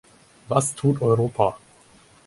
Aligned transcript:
Was 0.47 0.73
tut 0.73 0.99
Europa? 0.99 1.59